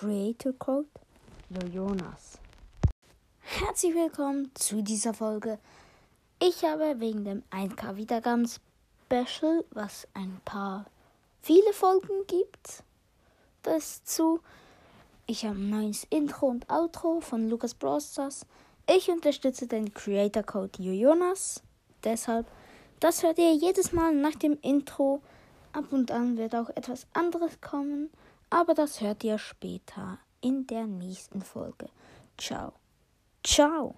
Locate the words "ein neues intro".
15.56-16.46